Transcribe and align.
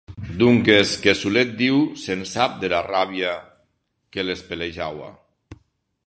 Donques 0.37 0.91
que 1.01 1.13
solet 1.17 1.51
Diu 1.59 1.83
se’n 2.05 2.23
sap 2.31 2.55
dera 2.63 2.79
ràbia 2.87 3.33
que 4.17 4.25
les 4.29 4.41
pelejaua. 4.49 5.11